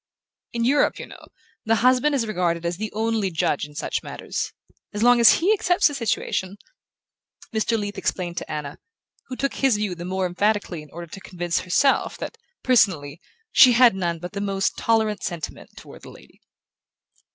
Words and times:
"In 0.51 0.65
Europe, 0.65 0.97
you 0.97 1.05
know, 1.05 1.25
the 1.63 1.75
husband 1.75 2.15
is 2.15 2.25
regarded 2.25 2.65
as 2.65 2.77
the 2.77 2.91
only 2.91 3.29
judge 3.29 3.65
in 3.65 3.75
such 3.75 4.01
matters. 4.01 4.51
As 4.95 5.03
long 5.03 5.19
as 5.19 5.33
he 5.33 5.53
accepts 5.53 5.89
the 5.89 5.93
situation" 5.93 6.57
Mr. 7.53 7.77
Leath 7.77 7.99
explained 7.99 8.37
to 8.37 8.51
Anna, 8.51 8.79
who 9.27 9.35
took 9.35 9.53
his 9.53 9.75
view 9.77 9.93
the 9.93 10.03
more 10.03 10.25
emphatically 10.25 10.81
in 10.81 10.89
order 10.89 11.05
to 11.11 11.21
convince 11.21 11.59
herself 11.59 12.17
that, 12.17 12.39
personally, 12.63 13.21
she 13.51 13.73
had 13.73 13.93
none 13.93 14.17
but 14.17 14.33
the 14.33 14.41
most 14.41 14.75
tolerant 14.75 15.21
sentiments 15.21 15.75
toward 15.75 16.01
the 16.01 16.09
lady. 16.09 16.41